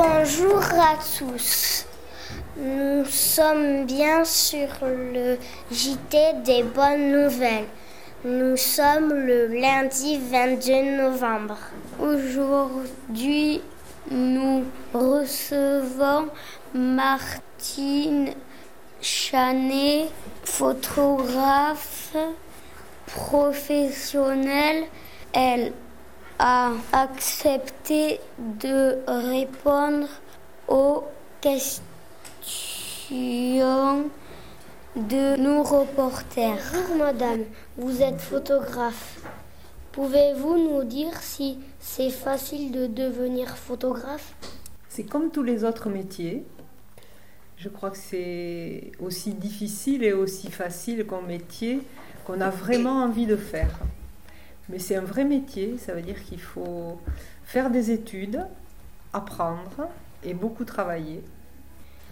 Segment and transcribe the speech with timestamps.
[0.00, 1.84] Bonjour à tous.
[2.56, 5.36] Nous sommes bien sur le
[5.72, 7.64] JT des bonnes nouvelles.
[8.24, 11.58] Nous sommes le lundi 22 novembre.
[11.98, 13.60] Aujourd'hui,
[14.12, 14.62] nous
[14.94, 16.28] recevons
[16.74, 18.34] Martine
[19.00, 20.10] Chanet,
[20.44, 22.14] photographe
[23.04, 24.84] professionnelle.
[25.32, 25.72] Elle
[26.38, 30.08] a accepté de répondre
[30.68, 31.02] aux
[31.40, 31.68] questions
[34.94, 36.58] de nos reporters.
[36.72, 37.40] Bonjour madame,
[37.76, 39.20] vous êtes photographe.
[39.90, 44.34] Pouvez-vous nous dire si c'est facile de devenir photographe?
[44.88, 46.44] C'est comme tous les autres métiers.
[47.56, 51.80] Je crois que c'est aussi difficile et aussi facile qu'un métier
[52.24, 53.80] qu'on a vraiment envie de faire.
[54.68, 57.00] Mais c'est un vrai métier, ça veut dire qu'il faut
[57.44, 58.44] faire des études,
[59.12, 59.88] apprendre
[60.22, 61.22] et beaucoup travailler.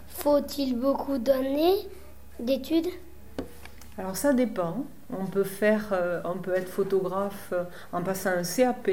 [0.09, 1.77] Faut-il beaucoup d'années
[2.41, 2.89] d'études?
[3.99, 4.85] Alors ça dépend.
[5.13, 8.91] On peut faire, euh, on peut être photographe euh, en passant un CAP,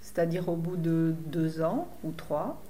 [0.00, 2.60] c'est-à-dire au bout de deux ans ou trois.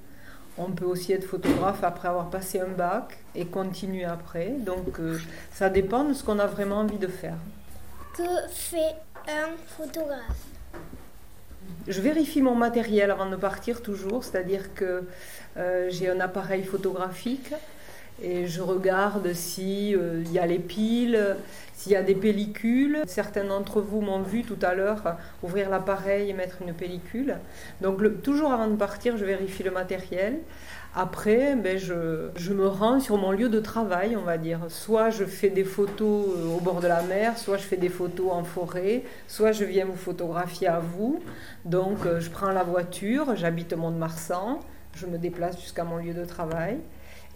[0.59, 4.51] On peut aussi être photographe après avoir passé un bac et continuer après.
[4.51, 5.19] Donc euh,
[5.53, 7.37] ça dépend de ce qu'on a vraiment envie de faire.
[8.15, 8.97] Que fait
[9.29, 10.47] un photographe.
[11.87, 15.05] Je vérifie mon matériel avant de partir toujours, c'est-à-dire que
[15.89, 17.53] j'ai un appareil photographique
[18.23, 21.37] et je regarde s'il euh, y a les piles,
[21.75, 22.99] s'il y a des pellicules.
[23.07, 27.37] Certains d'entre vous m'ont vu tout à l'heure ouvrir l'appareil et mettre une pellicule.
[27.81, 30.41] Donc toujours avant de partir, je vérifie le matériel.
[30.95, 34.59] Après, ben, je, je, me rends sur mon lieu de travail, on va dire.
[34.69, 37.89] Soit je fais des photos euh, au bord de la mer, soit je fais des
[37.89, 41.21] photos en forêt, soit je viens vous photographier à vous.
[41.65, 44.59] Donc euh, je prends la voiture, j'habite Mont-de-Marsan,
[44.97, 46.79] je me déplace jusqu'à mon lieu de travail.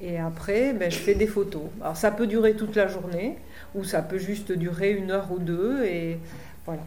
[0.00, 1.62] Et après, ben, je fais des photos.
[1.81, 3.38] Alors ça peut durer toute la journée
[3.75, 6.19] ou ça peut juste durer une heure ou deux et
[6.66, 6.82] voilà.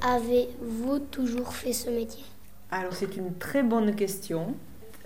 [0.00, 2.24] Avez-vous toujours fait ce métier?
[2.70, 4.54] Alors c'est une très bonne question.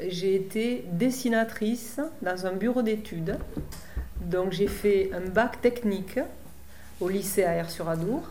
[0.08, 3.36] J'ai été dessinatrice dans un bureau d'études.
[4.20, 6.18] Donc j'ai fait un bac technique
[7.00, 8.22] au lycée à sur adour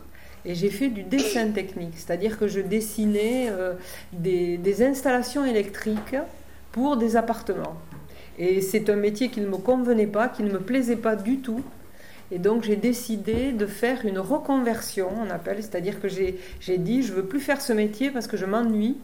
[0.46, 3.74] et j'ai fait du dessin technique, c'est-à-dire que je dessinais euh,
[4.14, 6.16] des installations électriques
[6.72, 7.76] pour des appartements.
[8.40, 11.40] Et c'est un métier qui ne me convenait pas, qui ne me plaisait pas du
[11.40, 11.62] tout.
[12.32, 16.38] Et donc j'ai décidé de faire une reconversion, on appelle, c'est-à-dire que j'ai
[16.78, 18.98] dit je veux plus faire ce métier parce que je m'ennuie.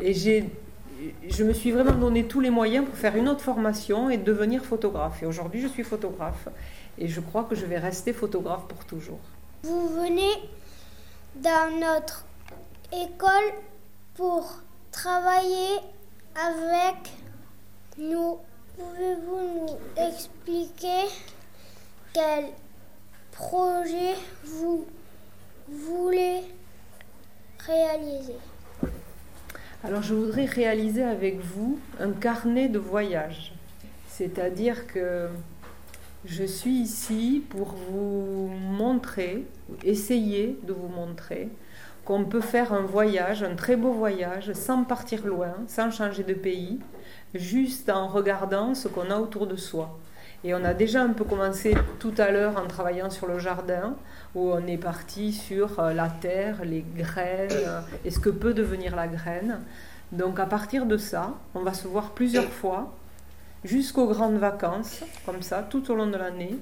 [0.00, 4.16] Et je me suis vraiment donné tous les moyens pour faire une autre formation et
[4.16, 5.22] devenir photographe.
[5.22, 6.48] Et aujourd'hui je suis photographe.
[6.98, 9.20] Et je crois que je vais rester photographe pour toujours.
[9.64, 10.34] Vous venez
[11.36, 12.26] dans notre
[12.92, 13.54] école
[14.14, 14.60] pour
[14.92, 15.78] travailler
[16.36, 17.12] avec
[17.98, 18.38] nous
[18.78, 21.08] Pouvez-vous nous expliquer
[22.12, 22.44] quel
[23.32, 24.86] projet vous
[25.68, 26.42] voulez
[27.58, 28.36] réaliser?
[29.82, 33.52] Alors je voudrais réaliser avec vous un carnet de voyage.
[34.08, 35.28] C'est-à-dire que
[36.28, 39.46] je suis ici pour vous montrer,
[39.82, 41.48] essayer de vous montrer
[42.04, 46.34] qu'on peut faire un voyage, un très beau voyage, sans partir loin, sans changer de
[46.34, 46.80] pays,
[47.34, 49.98] juste en regardant ce qu'on a autour de soi.
[50.44, 53.96] Et on a déjà un peu commencé tout à l'heure en travaillant sur le jardin,
[54.34, 58.54] où on est parti sur euh, la terre, les graines, euh, et ce que peut
[58.54, 59.60] devenir la graine.
[60.12, 62.94] Donc à partir de ça, on va se voir plusieurs fois,
[63.64, 66.56] jusqu'aux grandes vacances, comme ça, tout au long de l'année.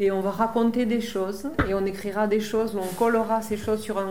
[0.00, 3.80] Et on va raconter des choses, et on écrira des choses, on collera ces choses
[3.80, 4.02] sur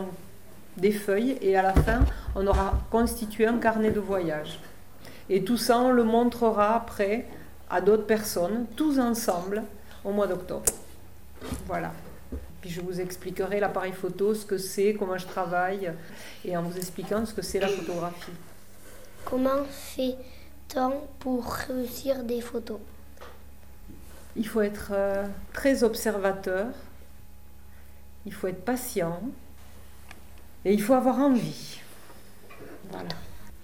[0.76, 2.00] des feuilles, et à la fin,
[2.34, 4.60] on aura constitué un carnet de voyage.
[5.28, 7.26] Et tout ça, on le montrera après
[7.70, 9.62] à d'autres personnes, tous ensemble,
[10.04, 10.64] au mois d'octobre.
[11.66, 11.92] Voilà.
[12.60, 15.92] Puis je vous expliquerai l'appareil photo, ce que c'est, comment je travaille,
[16.46, 18.32] et en vous expliquant ce que c'est la photographie.
[19.26, 19.64] Comment
[21.18, 22.80] pour réussir des photos
[24.36, 26.66] Il faut être euh, très observateur,
[28.26, 29.20] il faut être patient,
[30.64, 31.80] et il faut avoir envie.
[32.90, 33.08] Voilà.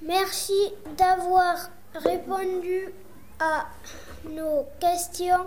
[0.02, 2.88] Merci d'avoir répondu
[3.38, 3.66] à
[4.28, 5.46] nos questions.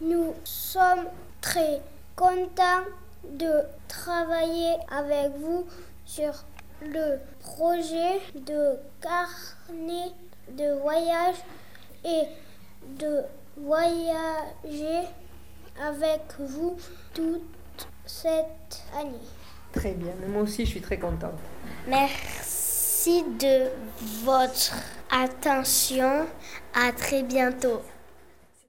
[0.00, 1.06] Nous sommes
[1.40, 1.80] très
[2.14, 2.84] contents
[3.24, 5.66] de travailler avec vous
[6.04, 6.32] sur
[6.82, 10.12] le projet de carnet
[10.50, 11.36] de voyage
[12.04, 12.22] et
[13.00, 13.22] de
[13.56, 15.08] voyager
[15.82, 16.76] avec vous
[17.14, 19.18] toute cette année.
[19.72, 21.38] Très bien, moi aussi je suis très contente.
[21.88, 23.24] Merci.
[23.38, 23.68] De
[24.24, 24.74] votre
[25.12, 26.26] attention.
[26.74, 27.80] À très bientôt.